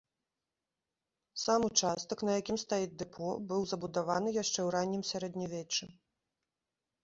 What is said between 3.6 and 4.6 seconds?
забудаваны яшчэ